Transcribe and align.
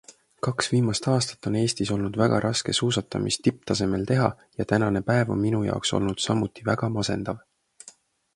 Kaks 0.45 0.67
viimast 0.75 1.07
aastat 1.09 1.49
on 1.49 1.57
Eestis 1.59 1.91
olnud 1.95 2.17
väga 2.21 2.39
raske 2.45 2.75
suusatamist 2.77 3.43
tipptasemel 3.49 4.09
teha 4.13 4.31
ja 4.63 4.67
tänane 4.73 5.03
päev 5.11 5.35
on 5.37 5.45
minu 5.45 5.61
jaoks 5.69 5.95
olnud 6.01 6.27
samuti 6.27 6.67
väga 6.73 6.91
masendav. 6.97 7.47